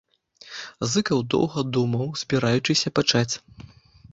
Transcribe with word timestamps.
Зыкаў 0.93 1.21
доўга 1.35 1.59
думаў, 1.77 2.05
збіраючыся 2.23 2.87
пачаць. 3.01 3.31